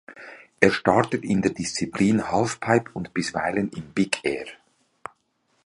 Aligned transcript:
Er 0.59 0.71
startet 0.71 1.23
in 1.23 1.43
der 1.43 1.51
Disziplin 1.51 2.31
Halfpipe 2.31 2.89
und 2.95 3.13
bisweilen 3.13 3.69
im 3.69 3.91
Big 3.93 4.25
Air. 4.25 4.47